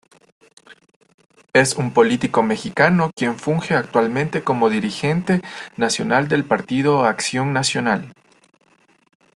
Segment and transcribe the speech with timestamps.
[1.53, 5.41] Es un político mexicano, quien funge actualmente como dirigente
[5.77, 8.11] nacional del Partido Acción Nacional.